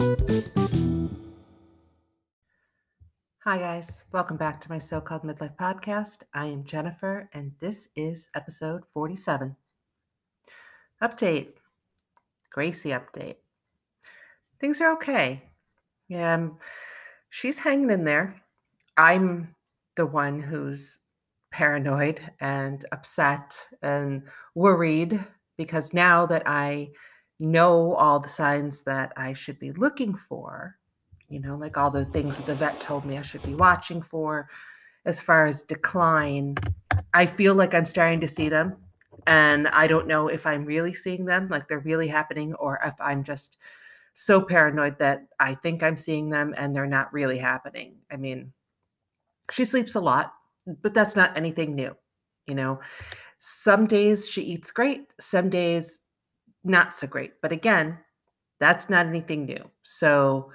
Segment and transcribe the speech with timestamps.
[0.00, 0.06] Hi,
[3.58, 4.02] guys.
[4.12, 6.22] Welcome back to my so called midlife podcast.
[6.32, 9.56] I am Jennifer, and this is episode 47.
[11.02, 11.48] Update
[12.48, 13.36] Gracie update.
[14.58, 15.42] Things are okay.
[16.08, 16.56] Yeah, um,
[17.28, 18.40] she's hanging in there.
[18.96, 19.54] I'm
[19.96, 20.96] the one who's
[21.50, 24.22] paranoid and upset and
[24.54, 25.22] worried
[25.58, 26.88] because now that I
[27.40, 30.76] know all the signs that I should be looking for,
[31.28, 34.02] you know, like all the things that the vet told me I should be watching
[34.02, 34.48] for
[35.06, 36.56] as far as decline,
[37.14, 38.76] I feel like I'm starting to see them.
[39.26, 42.94] And I don't know if I'm really seeing them, like they're really happening, or if
[43.00, 43.58] I'm just
[44.12, 47.96] so paranoid that I think I'm seeing them and they're not really happening.
[48.10, 48.52] I mean,
[49.50, 50.34] she sleeps a lot,
[50.82, 51.96] but that's not anything new.
[52.46, 52.80] You know,
[53.38, 55.99] some days she eats great, some days
[56.64, 57.40] not so great.
[57.40, 57.98] But again,
[58.58, 59.70] that's not anything new.
[59.82, 60.52] So,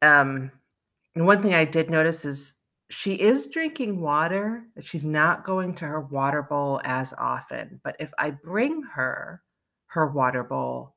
[0.00, 0.50] um,
[1.14, 2.54] one thing I did notice is
[2.90, 7.80] she is drinking water, but she's not going to her water bowl as often.
[7.84, 9.42] But if I bring her
[9.86, 10.94] her water bowl,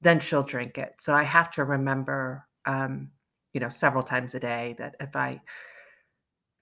[0.00, 0.94] then she'll drink it.
[0.98, 3.10] So I have to remember, um,
[3.52, 5.40] you know, several times a day that if I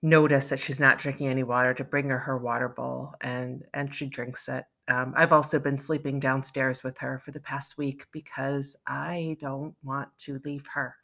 [0.02, 3.94] notice that she's not drinking any water, to bring her her water bowl and and
[3.94, 4.64] she drinks it.
[4.88, 9.74] Um, I've also been sleeping downstairs with her for the past week because I don't
[9.82, 10.96] want to leave her.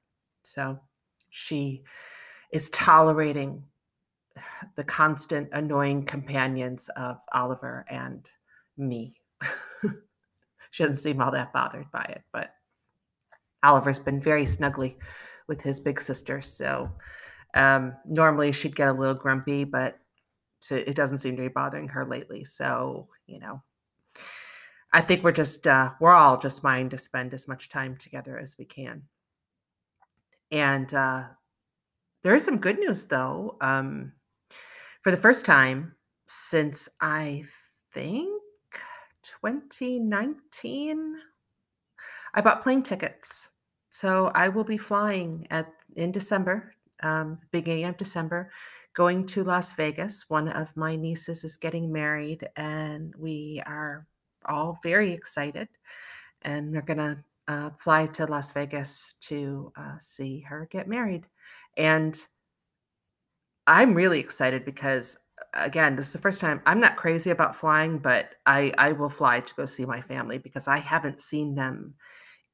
[0.43, 0.81] So
[1.31, 1.85] she
[2.51, 3.63] is tolerating
[4.77, 8.29] the constant annoying companions of Oliver and
[8.79, 9.17] me.
[10.71, 12.55] she doesn't seem all that bothered by it, but
[13.63, 14.97] Oliver's been very snuggly
[15.47, 16.41] with his big sister.
[16.41, 16.91] So
[17.55, 19.99] um, normally she'd get a little grumpy, but
[20.71, 22.45] it doesn't seem to be bothering her lately.
[22.45, 23.63] So, you know,
[24.95, 28.39] I think we're just, uh, we're all just trying to spend as much time together
[28.39, 29.03] as we can.
[30.53, 31.25] And uh,
[32.23, 33.57] there is some good news, though.
[33.61, 34.13] Um,
[35.03, 37.43] for the first time since I
[37.93, 38.41] think
[39.43, 41.17] 2019,
[42.35, 43.49] I bought plane tickets.
[43.91, 45.67] So I will be flying at
[45.97, 48.51] in December um, beginning of December,
[48.95, 50.25] going to Las Vegas.
[50.29, 54.07] One of my nieces is getting married, and we are
[54.47, 55.69] all very excited.
[56.43, 57.19] And we're going to
[57.49, 61.27] uh, fly to Las Vegas to uh, see her get married.
[61.77, 62.19] And
[63.67, 65.19] I'm really excited because,
[65.55, 69.11] again, this is the first time I'm not crazy about flying, but I, I will
[69.11, 71.95] fly to go see my family because I haven't seen them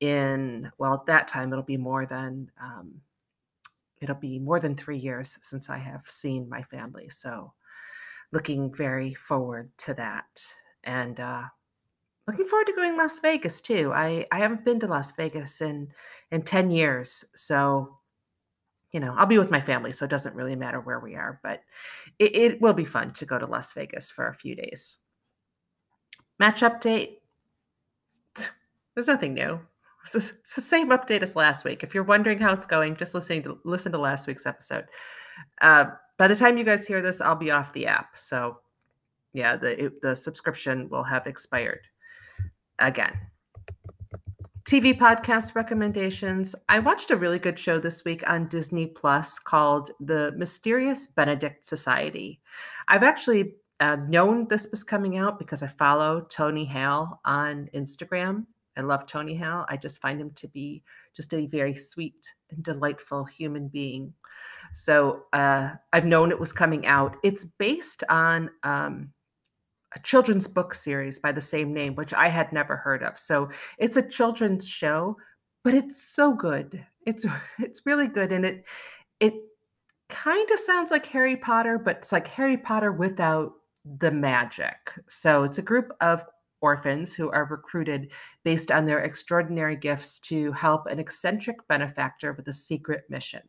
[0.00, 3.00] in, well, at that time, it'll be more than um,
[4.00, 7.09] it'll be more than three years since I have seen my family.
[7.09, 7.53] So,
[8.33, 10.43] looking very forward to that.
[10.84, 11.43] And uh,
[12.31, 13.93] looking forward to going to Las Vegas too.
[13.93, 15.89] I, I haven't been to Las Vegas in,
[16.31, 17.25] in 10 years.
[17.35, 17.99] So,
[18.93, 21.41] you know, I'll be with my family, so it doesn't really matter where we are,
[21.43, 21.63] but
[22.21, 24.99] it, it will be fun to go to Las Vegas for a few days.
[26.39, 27.17] Match update.
[28.95, 29.59] There's nothing new.
[30.05, 31.83] It's, it's the same update as last week.
[31.83, 34.85] If you're wondering how it's going, just listening to listen to last week's episode.
[35.61, 35.87] Uh,
[36.17, 38.17] by the time you guys hear this, I'll be off the app.
[38.17, 38.59] So,
[39.33, 41.81] yeah, the it, the subscription will have expired
[42.81, 43.19] again.
[44.65, 46.55] TV podcast recommendations.
[46.69, 51.65] I watched a really good show this week on Disney Plus called The Mysterious Benedict
[51.65, 52.41] Society.
[52.87, 58.47] I've actually uh, known this was coming out because I follow Tony Hale on Instagram
[58.77, 59.67] I love Tony Hale.
[59.69, 60.83] I just find him to be
[61.15, 64.15] just a very sweet and delightful human being.
[64.73, 67.17] So uh, I've known it was coming out.
[67.23, 69.12] It's based on um,
[69.95, 73.19] a children's book series by the same name, which I had never heard of.
[73.19, 75.17] So it's a children's show,
[75.65, 76.84] but it's so good.
[77.06, 77.27] It's
[77.59, 78.65] it's really good, and it
[79.21, 79.34] it
[80.09, 83.53] kind of sounds like Harry Potter, but it's like Harry Potter without
[83.84, 84.77] the magic.
[85.09, 86.25] So it's a group of
[86.61, 88.11] orphans who are recruited
[88.45, 93.43] based on their extraordinary gifts to help an eccentric benefactor with a secret mission.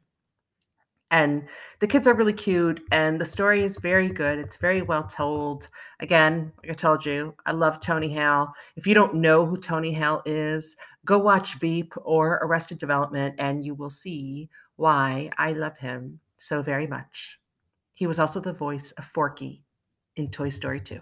[1.12, 1.48] And
[1.80, 4.40] the kids are really cute, and the story is very good.
[4.40, 5.68] It's very well told.
[6.00, 8.54] Again, like I told you, I love Tony Hale.
[8.78, 13.64] If you don't know who Tony Hale is, go watch Veep or Arrested Development, and
[13.66, 17.40] you will see why I love him so very much.
[17.94, 19.64] He was also the voice of Forky
[20.16, 21.00] in Toy Story 2.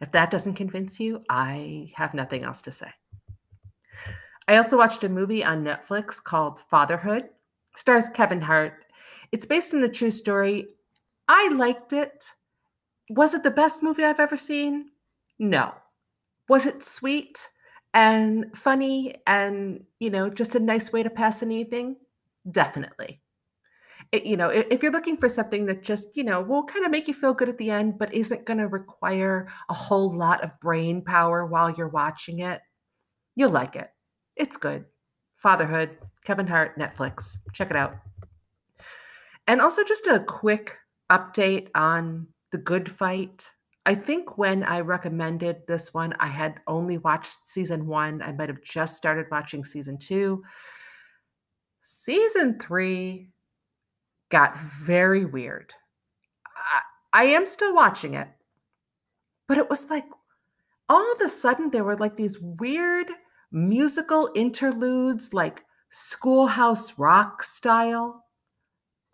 [0.00, 2.90] If that doesn't convince you, I have nothing else to say.
[4.48, 7.28] I also watched a movie on Netflix called Fatherhood.
[7.74, 8.84] Stars Kevin Hart.
[9.32, 10.68] It's based on a true story.
[11.28, 12.24] I liked it.
[13.10, 14.90] Was it the best movie I've ever seen?
[15.38, 15.74] No.
[16.48, 17.50] Was it sweet?
[17.94, 21.96] and funny and, you know, just a nice way to pass an evening,
[22.50, 23.20] definitely.
[24.12, 26.84] It, you know, if, if you're looking for something that just, you know, will kind
[26.84, 30.16] of make you feel good at the end, but isn't going to require a whole
[30.16, 32.60] lot of brain power while you're watching it,
[33.36, 33.90] you'll like it.
[34.36, 34.84] It's good.
[35.36, 37.38] Fatherhood, Kevin Hart, Netflix.
[37.52, 37.96] Check it out.
[39.46, 40.78] And also, just a quick
[41.10, 43.50] update on The Good Fight.
[43.86, 48.22] I think when I recommended this one, I had only watched season one.
[48.22, 50.42] I might have just started watching season two.
[51.82, 53.30] Season three
[54.28, 55.72] got very weird.
[56.56, 56.80] I,
[57.12, 58.28] I am still watching it,
[59.48, 60.04] but it was like
[60.88, 63.10] all of a sudden there were like these weird
[63.50, 68.24] musical interludes, like schoolhouse rock style.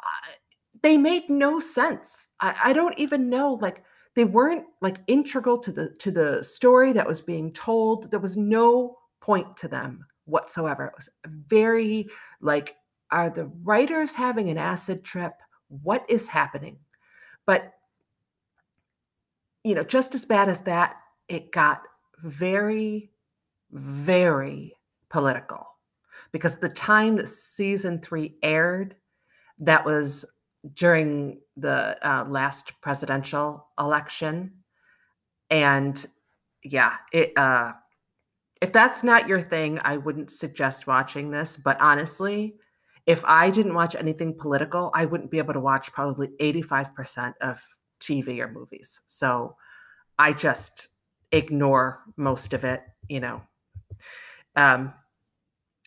[0.00, 0.34] I,
[0.82, 2.28] they made no sense.
[2.40, 3.82] I, I don't even know, like,
[4.16, 8.36] they weren't like integral to the to the story that was being told there was
[8.36, 12.08] no point to them whatsoever it was very
[12.40, 12.74] like
[13.12, 15.34] are the writers having an acid trip
[15.68, 16.76] what is happening
[17.46, 17.74] but
[19.62, 20.96] you know just as bad as that
[21.28, 21.82] it got
[22.24, 23.10] very
[23.70, 24.74] very
[25.10, 25.75] political
[26.32, 28.96] because the time that season 3 aired
[29.58, 30.26] that was
[30.74, 34.52] during the uh, last presidential election.
[35.50, 36.04] And
[36.62, 37.72] yeah, it uh
[38.60, 42.56] if that's not your thing, I wouldn't suggest watching this, but honestly,
[43.04, 47.62] if I didn't watch anything political, I wouldn't be able to watch probably 85% of
[48.00, 49.02] TV or movies.
[49.06, 49.56] So
[50.18, 50.88] I just
[51.30, 53.42] ignore most of it, you know.
[54.56, 54.94] Um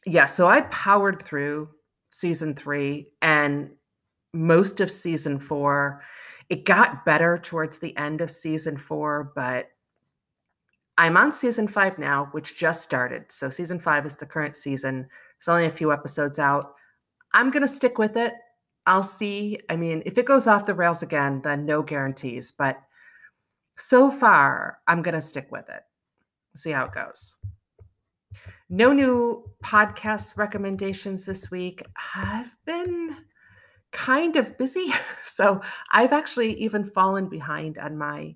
[0.06, 1.70] yeah, so I powered through
[2.10, 3.70] season 3 and
[4.34, 6.02] most of season four.
[6.50, 9.70] It got better towards the end of season four, but
[10.98, 13.32] I'm on season five now, which just started.
[13.32, 15.08] So season five is the current season.
[15.38, 16.74] It's only a few episodes out.
[17.34, 18.34] I'm going to stick with it.
[18.86, 19.60] I'll see.
[19.70, 22.52] I mean, if it goes off the rails again, then no guarantees.
[22.52, 22.78] But
[23.78, 25.84] so far, I'm going to stick with it.
[26.56, 27.38] See how it goes.
[28.70, 31.84] No new podcast recommendations this week.
[32.16, 33.18] I've been
[33.92, 34.94] kind of busy.
[35.24, 38.36] So I've actually even fallen behind on my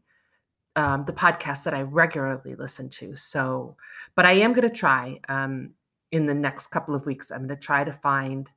[0.76, 3.16] um, the podcasts that I regularly listen to.
[3.16, 3.76] So,
[4.16, 5.72] but I am going to try um,
[6.12, 7.32] in the next couple of weeks.
[7.32, 8.50] I'm going to try to find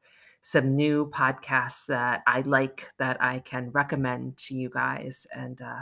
[0.43, 5.81] some new podcasts that I like that I can recommend to you guys and uh,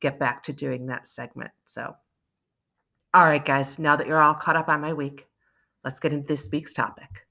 [0.00, 1.52] get back to doing that segment.
[1.64, 1.94] So,
[3.12, 5.26] all right, guys, now that you're all caught up on my week,
[5.82, 7.26] let's get into this week's topic.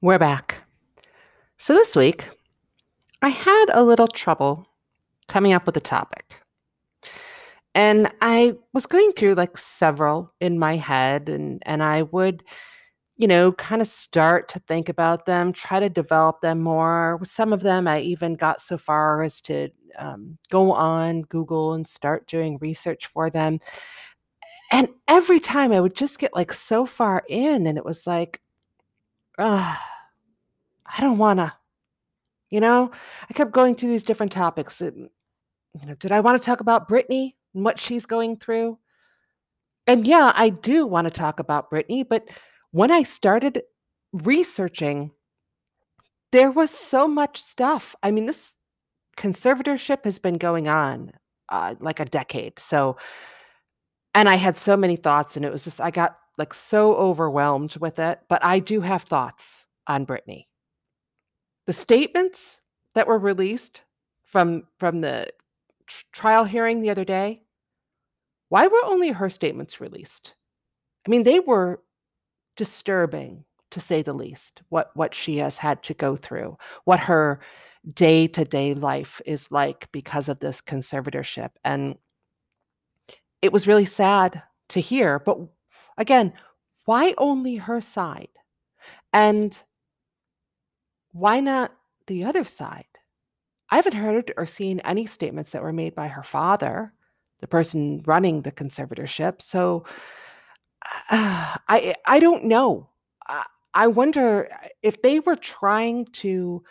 [0.00, 0.62] We're back.
[1.58, 2.30] So this week,
[3.20, 4.66] I had a little trouble
[5.28, 6.40] coming up with a topic.
[7.74, 12.42] And I was going through like several in my head, and, and I would,
[13.20, 17.18] you know, kind of start to think about them, try to develop them more.
[17.18, 19.68] With some of them, I even got so far as to
[19.98, 23.60] um, go on Google and start doing research for them.
[24.72, 28.40] And every time I would just get like so far in, and it was like,
[29.38, 29.76] uh,
[30.86, 31.52] I don't want to,
[32.48, 32.90] you know,
[33.28, 34.80] I kept going through these different topics.
[34.80, 35.10] And,
[35.78, 38.78] you know, did I want to talk about Britney and what she's going through?
[39.86, 42.26] And yeah, I do want to talk about Britney, but
[42.72, 43.62] when I started
[44.12, 45.10] researching,
[46.32, 47.96] there was so much stuff.
[48.02, 48.54] I mean, this
[49.16, 51.12] conservatorship has been going on
[51.48, 52.58] uh, like a decade.
[52.58, 52.96] So,
[54.14, 57.76] and I had so many thoughts, and it was just, I got like so overwhelmed
[57.76, 58.20] with it.
[58.28, 60.46] But I do have thoughts on Britney.
[61.66, 62.60] The statements
[62.94, 63.82] that were released
[64.24, 65.28] from from the
[65.86, 67.42] tr- trial hearing the other day,
[68.48, 70.34] why were only her statements released?
[71.06, 71.82] I mean, they were
[72.60, 74.60] disturbing to say the least.
[74.68, 77.40] What what she has had to go through, what her
[77.94, 81.96] day-to-day life is like because of this conservatorship and
[83.40, 85.38] it was really sad to hear, but
[85.96, 86.34] again,
[86.84, 88.28] why only her side?
[89.14, 89.50] And
[91.12, 91.72] why not
[92.06, 92.84] the other side?
[93.70, 96.92] I haven't heard or seen any statements that were made by her father,
[97.38, 99.40] the person running the conservatorship.
[99.40, 99.86] So
[101.10, 102.88] uh, I I don't know.
[103.28, 103.44] I,
[103.74, 104.48] I wonder
[104.82, 106.62] if they were trying to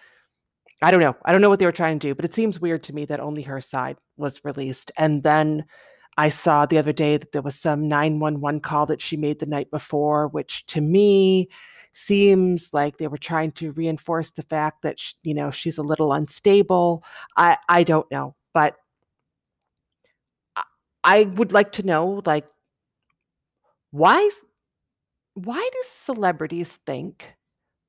[0.81, 1.15] I don't know.
[1.25, 3.05] I don't know what they were trying to do, but it seems weird to me
[3.05, 4.91] that only her side was released.
[4.97, 5.65] And then
[6.17, 9.45] I saw the other day that there was some 911 call that she made the
[9.45, 11.49] night before, which to me
[11.93, 15.83] seems like they were trying to reinforce the fact that she, you know she's a
[15.83, 17.03] little unstable.
[17.37, 18.77] I I don't know, but
[21.03, 22.47] I would like to know, like,
[23.91, 24.29] why
[25.33, 27.35] why do celebrities think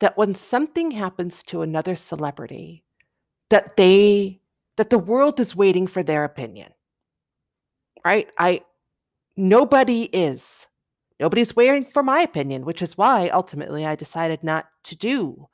[0.01, 2.85] that when something happens to another celebrity,
[3.51, 4.41] that they
[4.77, 6.73] that the world is waiting for their opinion?
[8.05, 8.29] Right?
[8.39, 8.63] I
[9.37, 10.67] nobody is.
[11.19, 15.49] Nobody's waiting for my opinion, which is why ultimately I decided not to do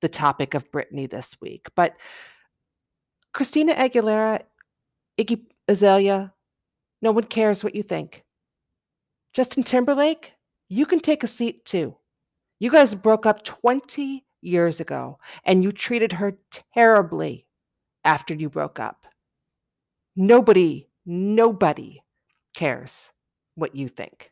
[0.00, 1.68] the topic of Britney this week.
[1.76, 1.94] But
[3.34, 4.42] Christina Aguilera,
[5.18, 6.32] Iggy Azalea,
[7.02, 8.24] no one cares what you think.
[9.32, 10.34] Justin Timberlake,
[10.68, 11.96] you can take a seat too.
[12.58, 16.38] You guys broke up 20 years ago and you treated her
[16.74, 17.46] terribly
[18.04, 19.06] after you broke up.
[20.14, 22.02] Nobody, nobody
[22.54, 23.10] cares
[23.54, 24.30] what you think.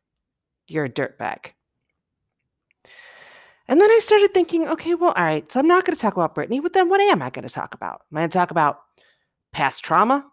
[0.69, 1.52] You're a dirtbag.
[3.66, 6.14] And then I started thinking, okay, well, all right, so I'm not going to talk
[6.14, 8.02] about Britney, but then what am I going to talk about?
[8.11, 8.80] Am I going to talk about
[9.52, 10.26] past trauma?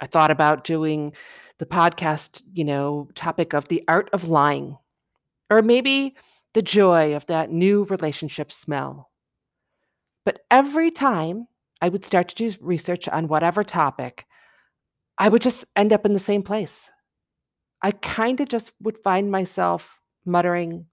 [0.00, 1.12] I thought about doing
[1.58, 4.76] the podcast, you know, topic of the art of lying,
[5.50, 6.16] or maybe
[6.52, 9.10] the joy of that new relationship smell.
[10.24, 11.48] But every time
[11.80, 14.26] I would start to do research on whatever topic,
[15.18, 16.90] I would just end up in the same place.
[17.82, 20.86] I kind of just would find myself muttering,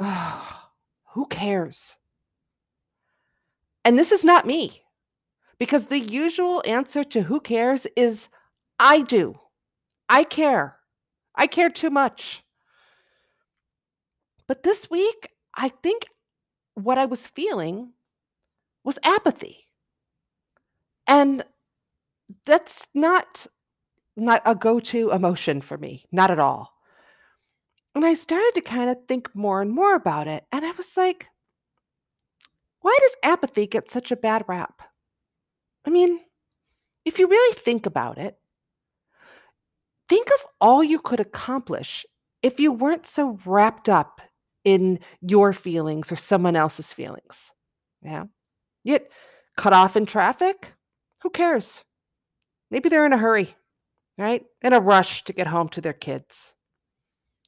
[0.00, 0.70] oh,
[1.10, 1.94] who cares?
[3.84, 4.82] And this is not me,
[5.58, 8.28] because the usual answer to who cares is
[8.78, 9.38] I do.
[10.12, 10.76] I care.
[11.34, 12.44] I care too much.
[14.46, 16.06] But this week, I think
[16.74, 17.94] what I was feeling
[18.84, 19.64] was apathy.
[21.06, 21.42] And
[22.44, 23.46] that's not
[24.14, 26.74] not a go-to emotion for me, not at all.
[27.94, 30.44] And I started to kind of think more and more about it.
[30.52, 31.28] And I was like,
[32.82, 34.82] why does apathy get such a bad rap?
[35.86, 36.20] I mean,
[37.06, 38.36] if you really think about it,
[40.08, 42.06] think of all you could accomplish
[42.42, 44.20] if you weren't so wrapped up
[44.64, 47.50] in your feelings or someone else's feelings.
[48.02, 48.24] Yeah.
[48.84, 49.10] Yet
[49.56, 50.72] cut off in traffic,
[51.22, 51.84] who cares?
[52.70, 53.54] Maybe they're in a hurry,
[54.18, 54.44] right?
[54.62, 56.52] In a rush to get home to their kids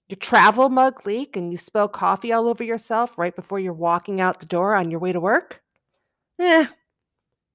[0.09, 4.21] your travel mug leak and you spill coffee all over yourself right before you're walking
[4.21, 5.63] out the door on your way to work?
[6.39, 6.67] Eh,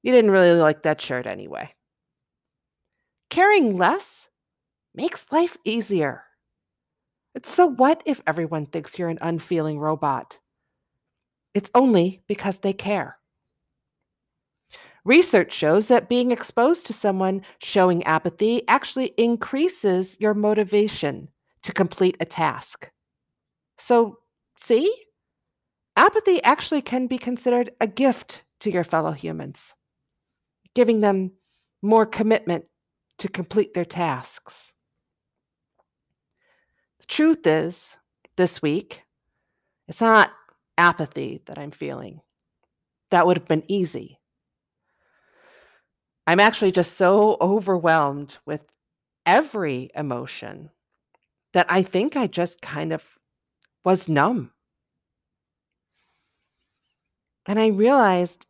[0.01, 1.69] you didn't really like that shirt anyway.
[3.29, 4.27] Caring less
[4.93, 6.23] makes life easier.
[7.35, 10.39] It's so what if everyone thinks you're an unfeeling robot?
[11.53, 13.17] It's only because they care.
[15.05, 21.29] Research shows that being exposed to someone showing apathy actually increases your motivation
[21.63, 22.91] to complete a task.
[23.77, 24.19] So,
[24.57, 24.93] see,
[25.95, 29.73] apathy actually can be considered a gift to your fellow humans,
[30.75, 31.31] giving them
[31.81, 32.65] more commitment
[33.19, 34.73] to complete their tasks.
[37.09, 37.97] Truth is,
[38.37, 39.03] this week,
[39.87, 40.31] it's not
[40.77, 42.21] apathy that I'm feeling.
[43.09, 44.19] That would have been easy.
[46.27, 48.63] I'm actually just so overwhelmed with
[49.25, 50.69] every emotion
[51.53, 53.03] that I think I just kind of
[53.83, 54.51] was numb.
[57.47, 58.45] And I realized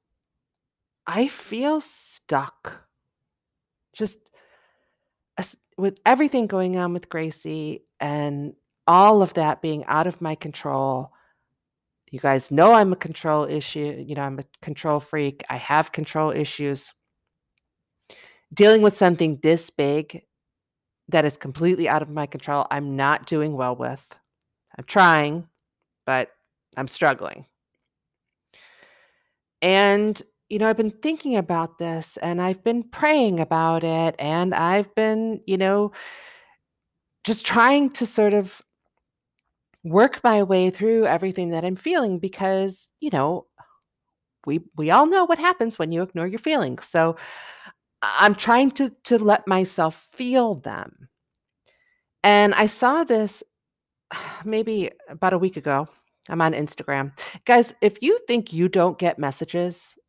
[1.07, 2.85] I feel stuck.
[3.93, 4.29] Just
[5.77, 8.53] with everything going on with Gracie and
[8.87, 11.11] all of that being out of my control.
[12.11, 15.43] You guys know I'm a control issue, you know, I'm a control freak.
[15.49, 16.93] I have control issues.
[18.53, 20.23] Dealing with something this big
[21.09, 24.03] that is completely out of my control, I'm not doing well with.
[24.77, 25.47] I'm trying,
[26.05, 26.31] but
[26.77, 27.45] I'm struggling.
[29.61, 34.55] And, you know, I've been thinking about this and I've been praying about it and
[34.55, 35.91] I've been, you know,
[37.29, 38.59] just trying to sort of
[39.83, 43.45] work my way through everything that I'm feeling because, you know,
[44.47, 46.85] we we all know what happens when you ignore your feelings.
[46.85, 47.17] So
[48.01, 51.07] I'm trying to to let myself feel them.
[52.23, 53.43] And I saw this
[54.43, 55.87] maybe about a week ago.
[56.29, 57.11] I'm on Instagram.
[57.45, 59.99] Guys, if you think you don't get messages,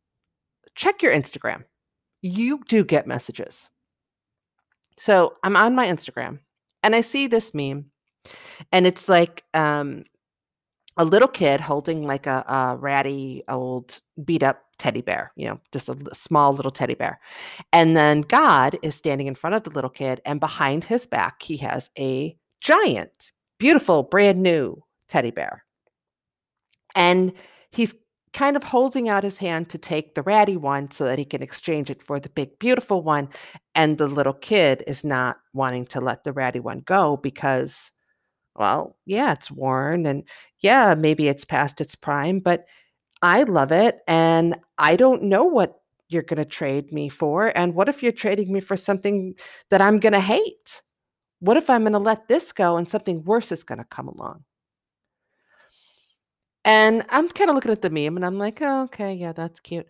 [0.73, 1.65] check your Instagram.
[2.23, 3.69] You do get messages.
[4.97, 6.39] So I'm on my Instagram
[6.83, 7.85] and I see this meme,
[8.71, 10.03] and it's like um,
[10.97, 15.59] a little kid holding like a, a ratty old beat up teddy bear, you know,
[15.71, 17.19] just a small little teddy bear.
[17.71, 21.43] And then God is standing in front of the little kid, and behind his back,
[21.43, 25.63] he has a giant, beautiful, brand new teddy bear.
[26.95, 27.33] And
[27.71, 27.95] he's
[28.33, 31.41] kind of holding out his hand to take the ratty one so that he can
[31.43, 33.29] exchange it for the big, beautiful one.
[33.75, 37.91] And the little kid is not wanting to let the ratty one go because,
[38.55, 40.23] well, yeah, it's worn and
[40.59, 42.65] yeah, maybe it's past its prime, but
[43.21, 43.99] I love it.
[44.07, 47.55] And I don't know what you're going to trade me for.
[47.57, 49.35] And what if you're trading me for something
[49.69, 50.81] that I'm going to hate?
[51.39, 54.07] What if I'm going to let this go and something worse is going to come
[54.07, 54.43] along?
[56.63, 59.59] And I'm kind of looking at the meme and I'm like, oh, okay, yeah, that's
[59.59, 59.87] cute.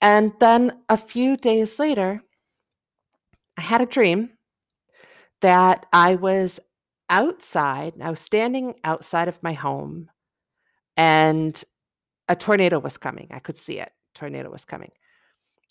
[0.00, 2.22] And then a few days later,
[3.56, 4.30] I had a dream
[5.40, 6.60] that I was
[7.10, 7.94] outside.
[8.00, 10.10] I was standing outside of my home
[10.96, 11.62] and
[12.28, 13.28] a tornado was coming.
[13.30, 13.92] I could see it.
[14.14, 14.92] Tornado was coming.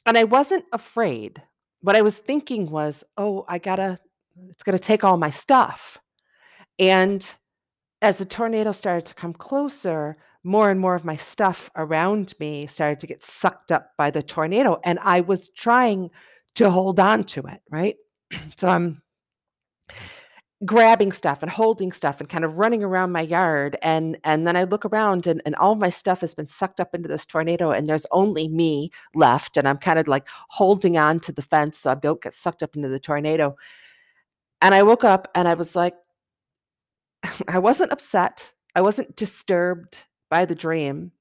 [0.06, 1.42] And I wasn't afraid.
[1.82, 4.00] What I was thinking was, oh, I gotta,
[4.50, 5.98] it's gonna take all my stuff.
[6.78, 7.34] And
[8.02, 12.68] as the tornado started to come closer, more and more of my stuff around me
[12.68, 14.80] started to get sucked up by the tornado.
[14.84, 16.10] And I was trying
[16.56, 17.96] to hold on to it, right?
[18.58, 19.02] so I'm
[20.66, 24.56] grabbing stuff and holding stuff and kind of running around my yard and and then
[24.56, 27.72] I look around and, and all my stuff has been sucked up into this tornado
[27.72, 31.80] and there's only me left and I'm kind of like holding on to the fence
[31.80, 33.56] so I don't get sucked up into the tornado.
[34.62, 35.96] And I woke up and I was like
[37.48, 38.54] I wasn't upset.
[38.76, 41.12] I wasn't disturbed by the dream.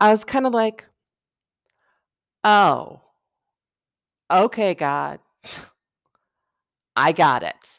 [0.00, 0.84] I was kind of like,
[2.42, 3.00] oh,
[4.28, 5.20] okay, God,
[6.96, 7.78] I got it.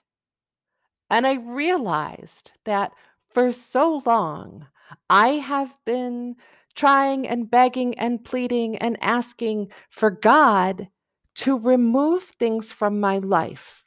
[1.10, 2.94] And I realized that
[3.34, 4.68] for so long,
[5.10, 6.38] I have been
[6.76, 10.88] trying and begging and pleading and asking for God
[11.36, 13.84] to remove things from my life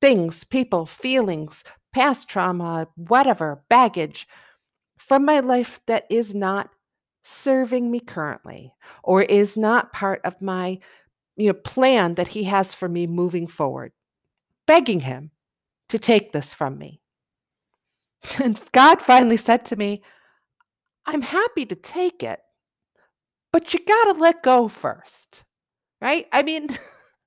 [0.00, 4.26] things, people, feelings, past trauma, whatever, baggage
[5.06, 6.70] from my life that is not
[7.24, 10.78] serving me currently or is not part of my
[11.36, 13.92] you know plan that he has for me moving forward
[14.66, 15.30] begging him
[15.88, 17.00] to take this from me.
[18.42, 20.02] And God finally said to me,
[21.04, 22.40] I'm happy to take it,
[23.52, 25.44] but you got to let go first.
[26.00, 26.26] Right?
[26.32, 26.68] I mean,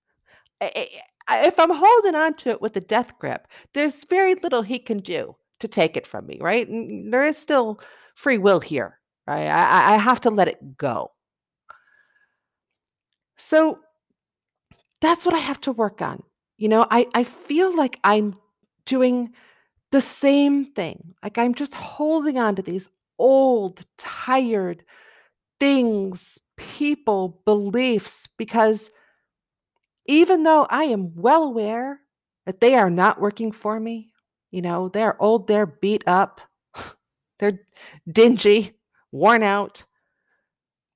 [0.62, 5.00] if I'm holding on to it with a death grip, there's very little he can
[5.00, 6.68] do to take it from me, right?
[6.68, 7.80] And there is still
[8.16, 9.48] free will here, right?
[9.48, 11.12] I, I have to let it go.
[13.38, 13.80] So
[15.02, 16.24] that's what I have to work on.
[16.58, 18.36] You know, I, I feel like I'm
[18.86, 19.34] doing
[19.92, 21.16] the same thing.
[21.24, 24.84] Like I'm just holding on to these old, tired
[25.60, 28.90] things, people, beliefs, because
[30.06, 32.00] even though I am well aware
[32.46, 34.12] that they are not working for me,
[34.56, 36.40] you know, they're old, they're beat up,
[37.40, 37.60] they're
[38.10, 38.72] dingy,
[39.12, 39.84] worn out.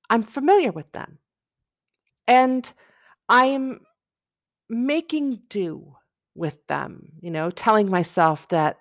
[0.08, 1.18] I'm familiar with them.
[2.26, 2.72] And
[3.28, 3.80] I'm
[4.70, 5.94] making do
[6.34, 8.78] with them, you know, telling myself that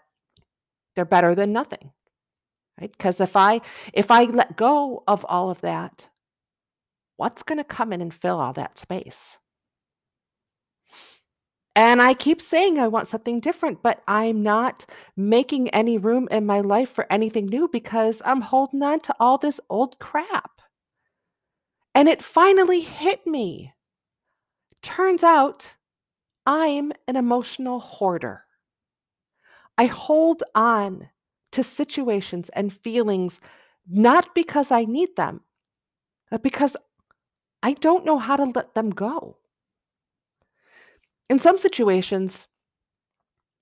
[0.95, 1.91] they're better than nothing.
[2.79, 2.89] Right?
[2.89, 3.59] Because if I
[3.91, 6.07] if I let go of all of that,
[7.17, 9.38] what's going to come in and fill all that space?
[11.75, 16.45] And I keep saying I want something different, but I'm not making any room in
[16.45, 20.61] my life for anything new because I'm holding on to all this old crap.
[21.95, 23.73] And it finally hit me.
[24.81, 25.75] Turns out
[26.45, 28.43] I'm an emotional hoarder.
[29.77, 31.09] I hold on
[31.51, 33.39] to situations and feelings
[33.87, 35.41] not because I need them,
[36.29, 36.75] but because
[37.63, 39.37] I don't know how to let them go.
[41.29, 42.47] In some situations,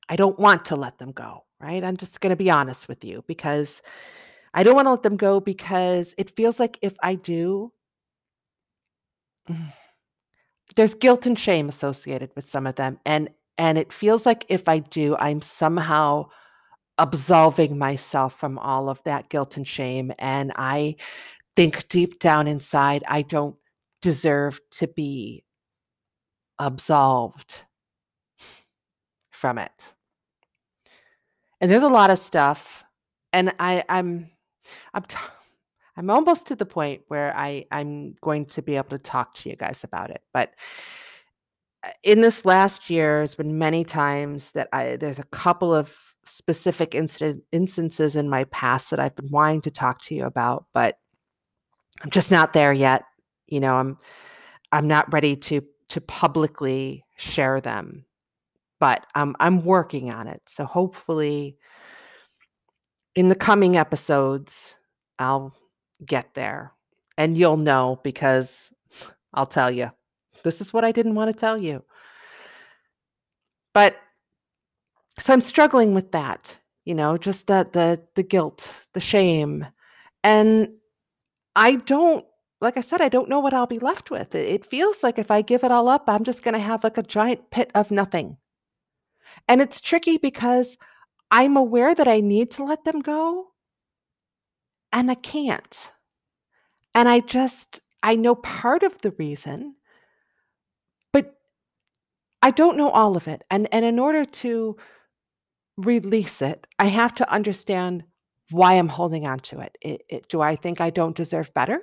[0.10, 1.84] I don't want to let them go, right?
[1.84, 3.82] I'm just going to be honest with you because
[4.54, 7.74] I don't want to let them go because it feels like if I do,
[10.76, 14.68] there's guilt and shame associated with some of them and and it feels like if
[14.68, 16.26] i do i'm somehow
[16.98, 20.96] absolving myself from all of that guilt and shame and i
[21.56, 23.56] think deep down inside i don't
[24.02, 25.44] deserve to be
[26.60, 27.62] absolved
[29.32, 29.94] from it
[31.62, 32.84] and there's a lot of stuff
[33.34, 34.30] and i i'm
[34.94, 35.18] i'm t-
[35.98, 39.50] I'm almost to the point where I I'm going to be able to talk to
[39.50, 40.22] you guys about it.
[40.32, 40.54] But
[41.84, 45.92] uh, in this last year, there's been many times that I there's a couple of
[46.24, 50.66] specific incident, instances in my past that I've been wanting to talk to you about,
[50.74, 51.00] but
[52.02, 53.04] I'm just not there yet.
[53.48, 53.98] You know, I'm
[54.72, 58.06] I'm not ready to to publicly share them,
[58.80, 60.42] but I'm I'm working on it.
[60.46, 61.58] So hopefully,
[63.16, 64.76] in the coming episodes,
[65.20, 65.56] I'll
[66.06, 66.74] get there.
[67.18, 68.72] And you'll know because
[69.34, 69.92] I'll tell you.
[70.44, 71.84] This is what I didn't want to tell you.
[73.74, 73.96] But
[75.20, 79.66] so I'm struggling with that, you know, just the the the guilt, the shame.
[80.24, 80.70] And
[81.56, 82.26] I don't
[82.60, 84.34] like I said, I don't know what I'll be left with.
[84.34, 86.98] It, feels like if I give it all up, I'm just going to have like
[86.98, 88.38] a giant pit of nothing.
[89.48, 90.78] And it's tricky because
[91.30, 93.50] I'm aware that I need to let them go
[94.92, 95.92] and I can't.
[96.96, 99.76] And I just, I know part of the reason,
[101.14, 101.36] but
[102.42, 103.44] I don't know all of it.
[103.52, 104.78] And, and in order to
[105.78, 108.04] release it, I have to understand
[108.50, 109.78] why I'm holding on to it.
[109.82, 110.30] It, it.
[110.30, 111.82] Do I think I don't deserve better?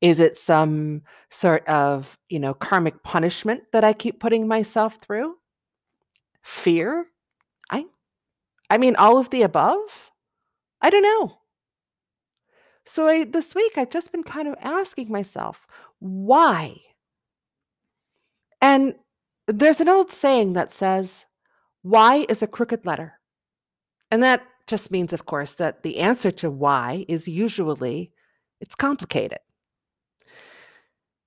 [0.00, 5.36] Is it some sort of, you know, karmic punishment that I keep putting myself through?
[6.42, 7.06] Fear?
[7.70, 7.86] I
[8.70, 10.10] I mean all of the above?
[10.80, 11.38] I don't know.
[12.84, 15.66] So I this week I've just been kind of asking myself,
[16.00, 16.76] why?
[18.60, 18.94] And
[19.46, 21.26] there's an old saying that says,
[21.82, 23.18] why is a crooked letter?
[24.10, 28.12] And that just means, of course, that the answer to why is usually
[28.60, 29.40] it's complicated.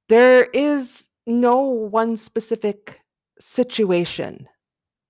[0.09, 3.01] There is no one specific
[3.39, 4.47] situation,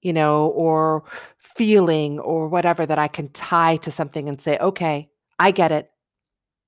[0.02, 1.04] you know, or
[1.38, 5.90] feeling or whatever that I can tie to something and say, okay, I get it.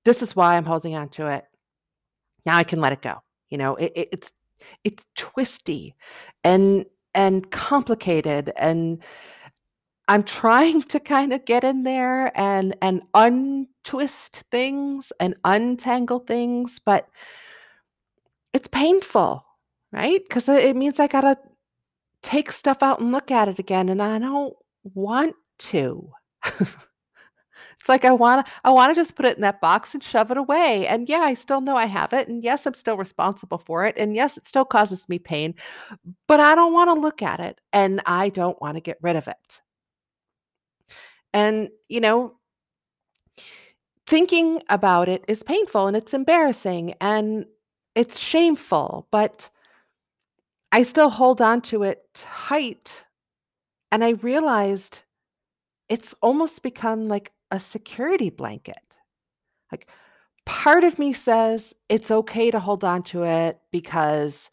[0.04, 1.44] This is why I'm holding on to it.
[2.46, 3.22] Now I can let it go.
[3.50, 4.32] You know, it, it, it's
[4.84, 5.94] it's twisty
[6.44, 9.02] and and complicated and
[10.08, 16.80] I'm trying to kind of get in there and and untwist things and untangle things,
[16.84, 17.08] but
[18.58, 19.44] it's painful,
[19.92, 20.20] right?
[20.22, 21.38] Because it means I gotta
[22.22, 25.36] take stuff out and look at it again, and I don't want
[25.70, 26.10] to.
[26.44, 30.02] it's like I want to I want to just put it in that box and
[30.02, 30.88] shove it away.
[30.88, 33.96] And yeah, I still know I have it, and yes, I'm still responsible for it,
[33.96, 35.54] and yes, it still causes me pain,
[36.26, 39.14] but I don't want to look at it, and I don't want to get rid
[39.14, 39.60] of it.
[41.32, 42.34] And, you know,
[44.06, 47.44] thinking about it is painful and it's embarrassing and
[47.98, 49.50] it's shameful, but
[50.70, 53.04] I still hold on to it tight.
[53.90, 55.02] And I realized
[55.88, 58.78] it's almost become like a security blanket.
[59.72, 59.88] Like
[60.46, 64.48] part of me says it's okay to hold on to it because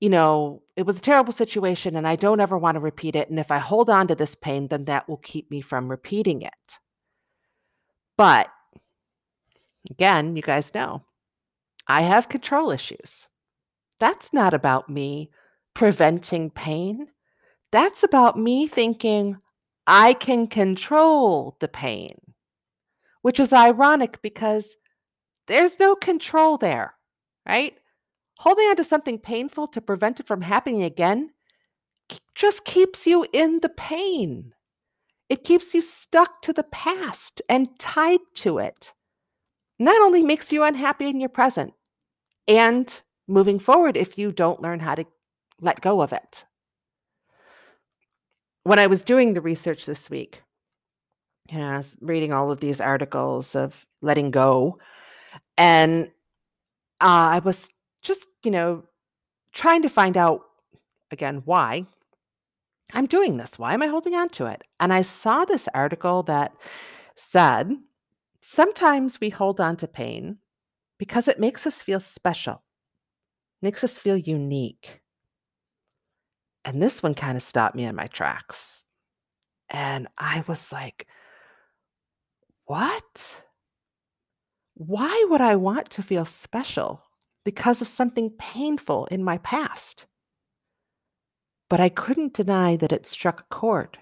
[0.00, 3.28] you know, it was a terrible situation and I don't ever want to repeat it.
[3.28, 6.40] And if I hold on to this pain, then that will keep me from repeating
[6.40, 6.78] it.
[8.16, 8.48] But
[9.90, 11.02] again, you guys know
[11.90, 13.26] I have control issues.
[13.98, 15.30] That's not about me
[15.74, 17.08] preventing pain.
[17.72, 19.38] That's about me thinking
[19.86, 22.16] I can control the pain,
[23.22, 24.76] which is ironic because
[25.48, 26.94] there's no control there,
[27.46, 27.74] right?
[28.40, 31.30] holding on to something painful to prevent it from happening again
[32.34, 34.52] just keeps you in the pain.
[35.28, 38.94] It keeps you stuck to the past and tied to it.
[39.78, 41.74] Not only makes you unhappy in your present
[42.50, 45.06] and moving forward if you don't learn how to
[45.60, 46.44] let go of it.
[48.64, 50.42] When I was doing the research this week,
[51.48, 54.78] you know, I was reading all of these articles of letting go,
[55.56, 56.08] and
[57.00, 57.70] uh, I was
[58.02, 58.84] just, you know,
[59.52, 60.42] trying to find out
[61.12, 61.86] again why
[62.92, 63.58] I'm doing this.
[63.58, 64.62] Why am I holding on to it?
[64.80, 66.52] And I saw this article that
[67.14, 67.72] said
[68.40, 70.38] sometimes we hold on to pain
[71.00, 72.62] because it makes us feel special,
[73.60, 75.00] makes us feel unique.
[76.64, 78.84] And this one kind of stopped me in my tracks.
[79.68, 81.08] And I was like,
[82.66, 83.42] what?
[84.74, 87.02] Why would I want to feel special?
[87.44, 90.06] because of something painful in my past.
[91.68, 93.98] But I couldn't deny that it struck a chord.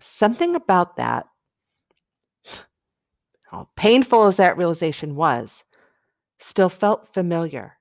[0.00, 1.26] Something about that,
[3.50, 5.64] how painful as that realization was,
[6.38, 7.78] still felt familiar.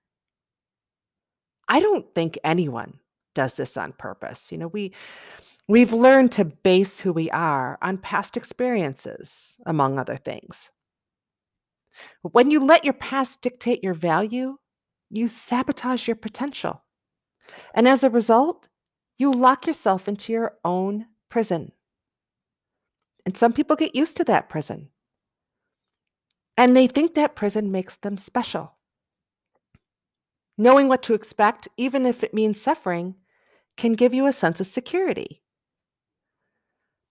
[1.68, 3.00] I don't think anyone
[3.36, 4.52] does this on purpose.
[4.52, 4.94] You know, we
[5.68, 10.72] we've learned to base who we are on past experiences, among other things.
[12.22, 14.58] When you let your past dictate your value,
[15.10, 16.84] you sabotage your potential.
[17.74, 18.68] And as a result,
[19.18, 21.72] you lock yourself into your own prison.
[23.26, 24.90] And some people get used to that prison.
[26.58, 28.74] And they think that prison makes them special.
[30.58, 33.16] Knowing what to expect, even if it means suffering,
[33.76, 35.42] can give you a sense of security.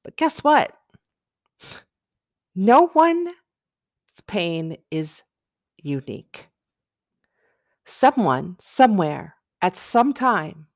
[0.04, 0.76] But guess what?
[2.54, 3.30] No one's
[4.26, 5.22] pain is
[5.82, 6.48] unique.
[7.84, 10.66] Someone, somewhere, at some time,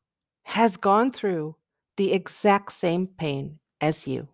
[0.45, 1.57] has gone through
[1.97, 4.29] the exact same pain as you.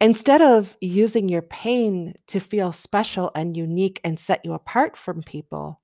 [0.00, 5.22] Instead of using your pain to feel special and unique and set you apart from
[5.22, 5.80] people,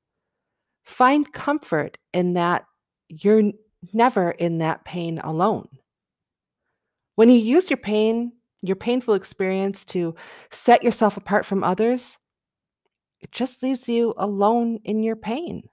[0.84, 2.64] find comfort in that
[3.08, 3.52] you're
[3.92, 5.68] never in that pain alone.
[7.16, 10.14] When you use your pain, your painful experience to
[10.50, 12.18] set yourself apart from others,
[13.20, 15.68] it just leaves you alone in your pain.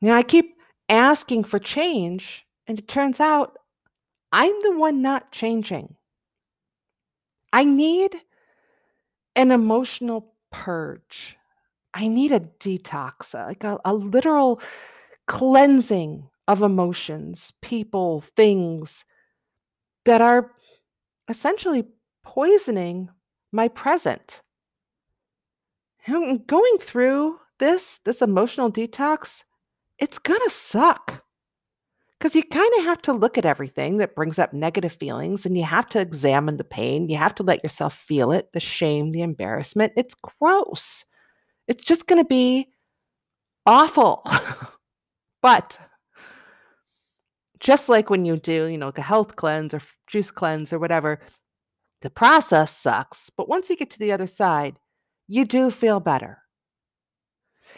[0.00, 0.56] Now, I keep
[0.88, 3.56] asking for change, and it turns out
[4.32, 5.95] I'm the one not changing.
[7.56, 8.14] I need
[9.34, 11.38] an emotional purge.
[11.94, 14.60] I need a detox, uh, like a, a literal
[15.26, 19.06] cleansing of emotions, people, things
[20.04, 20.52] that are
[21.28, 21.84] essentially
[22.22, 23.08] poisoning
[23.52, 24.42] my present.
[26.46, 29.44] going through this this emotional detox,
[29.98, 31.24] it's to suck.
[32.26, 35.56] Cuz you kind of have to look at everything that brings up negative feelings and
[35.56, 37.08] you have to examine the pain.
[37.08, 39.92] You have to let yourself feel it, the shame, the embarrassment.
[39.96, 41.04] It's gross.
[41.68, 42.66] It's just going to be
[43.64, 44.24] awful.
[45.40, 45.78] but
[47.60, 50.80] just like when you do, you know, like a health cleanse or juice cleanse or
[50.80, 51.20] whatever,
[52.02, 53.30] the process sucks.
[53.30, 54.80] But once you get to the other side,
[55.28, 56.42] you do feel better.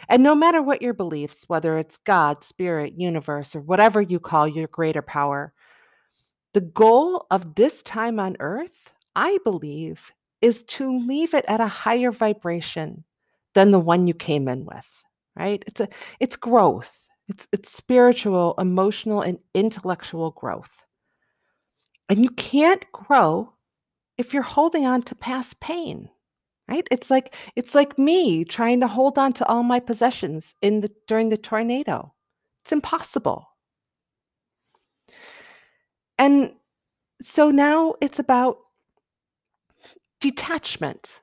[0.07, 4.47] And no matter what your beliefs, whether it's God, spirit, universe, or whatever you call
[4.47, 5.53] your greater power,
[6.53, 11.67] the goal of this time on earth, I believe, is to leave it at a
[11.67, 13.03] higher vibration
[13.53, 14.87] than the one you came in with,
[15.35, 15.63] right?
[15.67, 16.95] It's a it's growth.
[17.27, 20.83] It's it's spiritual, emotional and intellectual growth.
[22.09, 23.53] And you can't grow
[24.17, 26.09] if you're holding on to past pain
[26.69, 26.87] right?
[26.91, 30.91] It's like it's like me trying to hold on to all my possessions in the
[31.07, 32.13] during the tornado.
[32.63, 33.47] It's impossible.
[36.17, 36.53] And
[37.21, 38.59] so now it's about
[40.19, 41.21] detachment.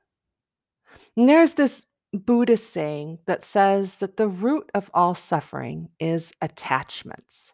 [1.16, 7.52] And there's this buddhist saying that says that the root of all suffering is attachments.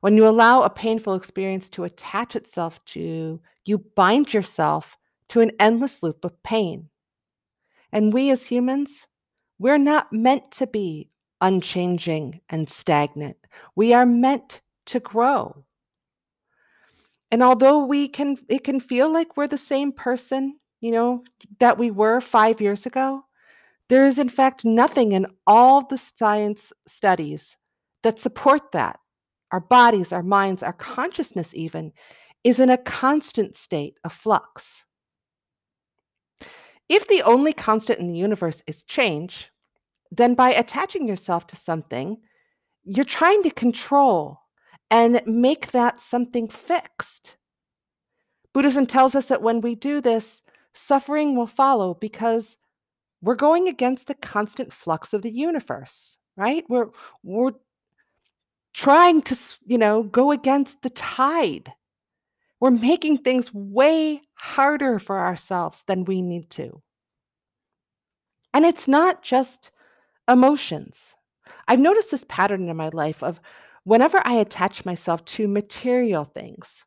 [0.00, 4.96] When you allow a painful experience to attach itself to you bind yourself
[5.28, 6.88] to an endless loop of pain
[7.94, 9.06] and we as humans,
[9.58, 11.08] we're not meant to be
[11.40, 13.38] unchanging and stagnant.
[13.74, 15.64] We are meant to grow.
[17.30, 21.24] And although we can it can feel like we're the same person, you know,
[21.58, 23.24] that we were 5 years ago,
[23.88, 27.56] there is in fact nothing in all the science studies
[28.02, 28.98] that support that.
[29.50, 31.92] Our bodies, our minds, our consciousness even
[32.42, 34.84] is in a constant state of flux.
[36.88, 39.50] If the only constant in the universe is change,
[40.10, 42.18] then by attaching yourself to something,
[42.84, 44.40] you're trying to control
[44.90, 47.36] and make that something fixed.
[48.52, 50.42] Buddhism tells us that when we do this,
[50.74, 52.58] suffering will follow because
[53.22, 56.64] we're going against the constant flux of the universe, right?
[56.68, 56.90] We're
[57.22, 57.52] we're
[58.74, 61.72] trying to, you know, go against the tide
[62.64, 66.80] we're making things way harder for ourselves than we need to.
[68.54, 69.70] And it's not just
[70.30, 71.14] emotions.
[71.68, 73.38] I've noticed this pattern in my life of
[73.82, 76.86] whenever I attach myself to material things,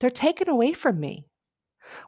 [0.00, 1.28] they're taken away from me.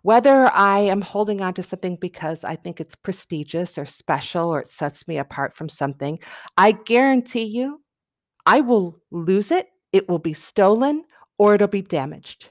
[0.02, 4.62] Whether I am holding on to something because I think it's prestigious or special or
[4.62, 6.18] it sets me apart from something,
[6.56, 7.82] I guarantee you
[8.46, 11.04] I will lose it, it will be stolen,
[11.38, 12.50] or it'll be damaged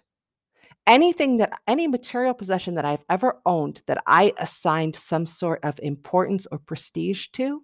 [0.89, 5.79] anything that any material possession that I've ever owned that I assigned some sort of
[5.81, 7.63] importance or prestige to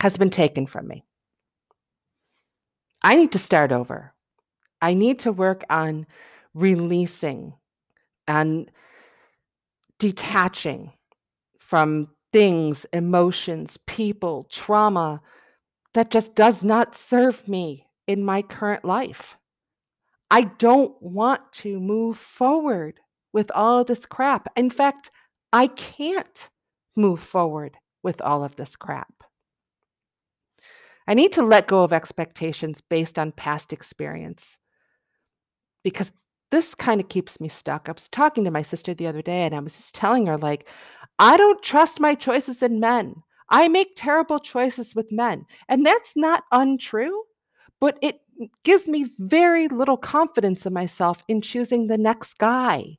[0.00, 1.04] has been taken from me.
[3.02, 4.14] I need to start over.
[4.80, 6.06] I need to work on
[6.54, 7.54] releasing
[8.28, 8.70] and
[9.98, 10.92] detaching
[11.58, 15.20] from things, emotions, people, trauma
[15.94, 19.36] that just does not serve me in my current life.
[20.32, 22.98] I don't want to move forward
[23.34, 24.48] with all this crap.
[24.56, 25.10] In fact,
[25.52, 26.48] I can't
[26.96, 29.12] move forward with all of this crap.
[31.06, 34.56] I need to let go of expectations based on past experience
[35.84, 36.12] because
[36.50, 37.90] this kind of keeps me stuck.
[37.90, 40.38] I was talking to my sister the other day and I was just telling her,
[40.38, 40.66] like,
[41.18, 43.16] I don't trust my choices in men.
[43.50, 45.44] I make terrible choices with men.
[45.68, 47.24] And that's not untrue,
[47.82, 48.21] but it
[48.64, 52.98] gives me very little confidence in myself in choosing the next guy.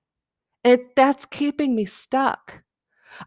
[0.64, 2.64] It that's keeping me stuck.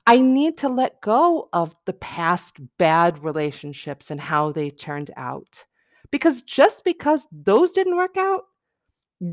[0.06, 5.64] I need to let go of the past bad relationships and how they turned out.
[6.10, 8.44] Because just because those didn't work out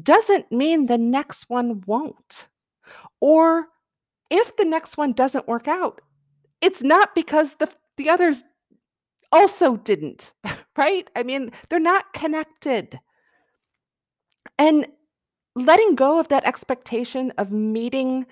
[0.02, 2.48] doesn't mean the next one won't.
[3.20, 3.68] Or
[4.30, 6.02] if the next one doesn't work out,
[6.62, 8.44] it's not because the the others
[9.34, 10.34] also didn't,
[10.78, 11.10] right?
[11.16, 13.00] I mean, they're not connected.
[14.58, 14.88] And
[15.56, 18.26] letting go of that expectation of meeting,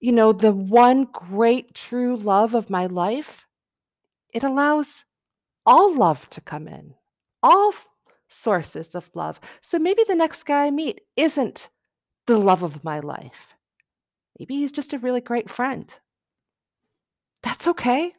[0.00, 3.44] you know, the one great true love of my life,
[4.32, 5.04] it allows
[5.66, 6.94] all love to come in,
[7.42, 7.74] all
[8.28, 9.40] sources of love.
[9.60, 11.68] So maybe the next guy I meet isn't
[12.26, 13.54] the love of my life.
[14.38, 15.92] Maybe he's just a really great friend.
[17.42, 18.14] That's okay.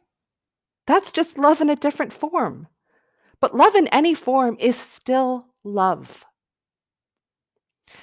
[0.86, 2.66] That's just love in a different form.
[3.40, 6.24] But love in any form is still love.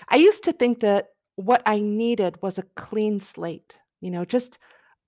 [0.09, 4.57] I used to think that what I needed was a clean slate, you know, just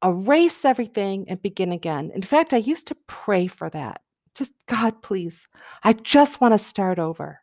[0.04, 2.12] erase everything and begin again.
[2.14, 4.02] In fact, I used to pray for that.
[4.36, 5.48] Just, God, please,
[5.84, 7.42] I just want to start over.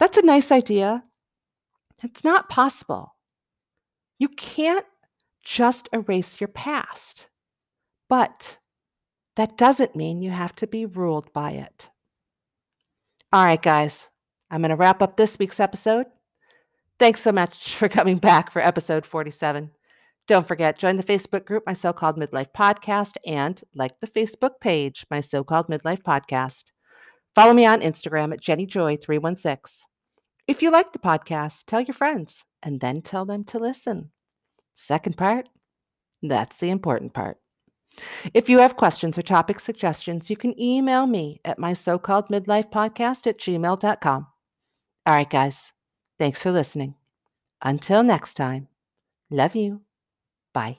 [0.00, 1.04] That's a nice idea.
[2.02, 3.14] It's not possible.
[4.18, 4.86] You can't
[5.44, 7.28] just erase your past,
[8.08, 8.58] but
[9.36, 11.90] that doesn't mean you have to be ruled by it.
[13.32, 14.08] All right, guys,
[14.50, 16.06] I'm going to wrap up this week's episode.
[16.98, 19.70] Thanks so much for coming back for episode 47.
[20.26, 24.60] Don't forget, join the Facebook group, My So Called Midlife Podcast, and like the Facebook
[24.60, 26.66] page, My So Called Midlife Podcast.
[27.34, 29.82] Follow me on Instagram at JennyJoy316.
[30.46, 34.12] If you like the podcast, tell your friends and then tell them to listen.
[34.74, 35.48] Second part,
[36.22, 37.38] that's the important part.
[38.32, 42.28] If you have questions or topic suggestions, you can email me at my so called
[42.28, 44.26] midlife podcast at gmail.com.
[45.06, 45.72] All right, guys,
[46.18, 46.94] thanks for listening.
[47.62, 48.68] Until next time,
[49.30, 49.82] love you.
[50.52, 50.78] Bye.